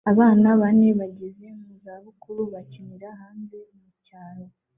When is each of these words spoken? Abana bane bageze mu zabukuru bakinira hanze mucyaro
Abana 0.11 0.47
bane 0.61 0.89
bageze 0.99 1.45
mu 1.61 1.73
zabukuru 1.83 2.41
bakinira 2.53 3.09
hanze 3.19 3.57
mucyaro 3.79 4.45